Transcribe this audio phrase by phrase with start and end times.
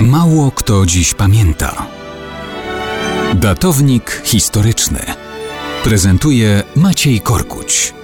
[0.00, 1.86] Mało kto dziś pamięta.
[3.34, 4.98] Datownik historyczny
[5.84, 7.94] prezentuje Maciej Korkuć.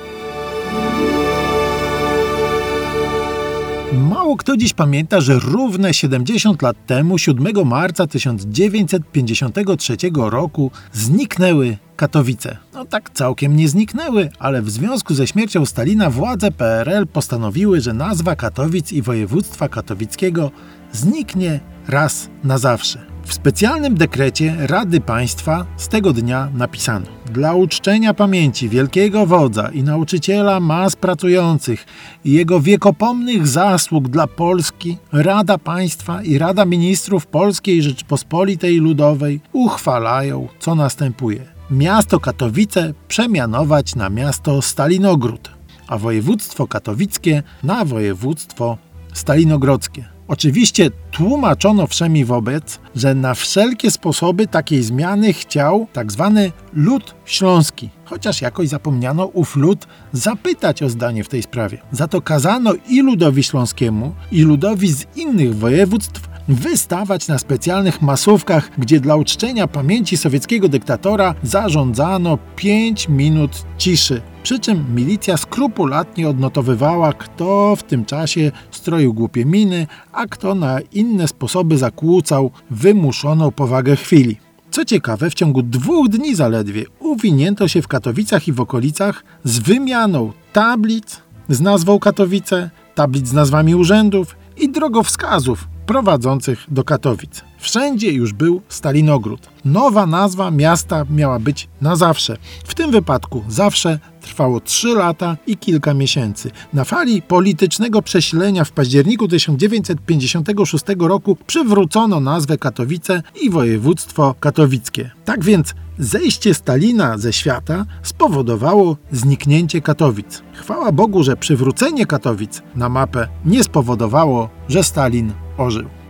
[3.92, 12.56] Mało kto dziś pamięta, że równe 70 lat temu, 7 marca 1953 roku, zniknęły Katowice.
[12.74, 17.92] No tak całkiem nie zniknęły, ale w związku ze śmiercią Stalina władze PRL postanowiły, że
[17.92, 20.50] nazwa Katowic i województwa katowickiego
[20.92, 23.12] zniknie raz na zawsze.
[23.24, 29.82] W specjalnym dekrecie Rady Państwa z tego dnia napisano: Dla uczczenia pamięci wielkiego wodza i
[29.82, 31.86] nauczyciela mas pracujących
[32.24, 40.48] i jego wiekopomnych zasług dla Polski, Rada Państwa i Rada Ministrów Polskiej Rzeczypospolitej Ludowej uchwalają,
[40.58, 41.40] co następuje.
[41.70, 45.50] Miasto Katowice przemianować na miasto Stalinogród,
[45.88, 48.78] a województwo katowickie na województwo
[49.12, 50.04] stalinogrodzkie.
[50.28, 56.32] Oczywiście tłumaczono wszemi wobec, że na wszelkie sposoby takiej zmiany chciał tzw.
[56.34, 61.78] Tak lud śląski, chociaż jakoś zapomniano ów lud zapytać o zdanie w tej sprawie.
[61.92, 68.70] Za to kazano i ludowi śląskiemu, i ludowi z innych województw wystawać na specjalnych masówkach,
[68.78, 74.22] gdzie dla uczczenia pamięci sowieckiego dyktatora zarządzano 5 minut ciszy.
[74.42, 80.80] Przy czym milicja skrupulatnie odnotowywała, kto w tym czasie stroił głupie miny, a kto na
[80.80, 84.36] inne sposoby zakłócał wymuszoną powagę chwili.
[84.70, 89.58] Co ciekawe, w ciągu dwóch dni zaledwie uwinięto się w Katowicach i w okolicach z
[89.58, 97.44] wymianą tablic z nazwą Katowice, tablic z nazwami urzędów i drogowskazów prowadzących do Katowic.
[97.58, 99.48] Wszędzie już był Stalinogród.
[99.64, 102.36] Nowa nazwa miasta miała być na zawsze.
[102.64, 106.50] W tym wypadku zawsze trwało 3 lata i kilka miesięcy.
[106.72, 115.10] Na fali politycznego przesilenia w październiku 1956 roku przywrócono nazwę Katowice i województwo katowickie.
[115.24, 120.42] Tak więc zejście Stalina ze świata spowodowało zniknięcie Katowic.
[120.52, 126.01] Chwała Bogu, że przywrócenie Katowic na mapę nie spowodowało, że Stalin ożył.